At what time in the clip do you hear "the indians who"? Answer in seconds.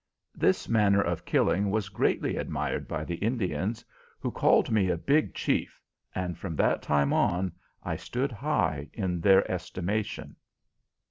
3.05-4.31